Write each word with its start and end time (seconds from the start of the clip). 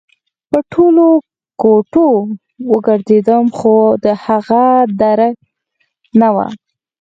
په 0.51 0.59
ټولو 0.71 1.05
کوټو 1.61 2.09
وګرځېدم 2.71 3.45
خو 3.57 3.73
د 4.03 4.05
هغه 4.25 4.65
درک 5.01 5.35
نه 6.19 6.29
و 6.35 6.37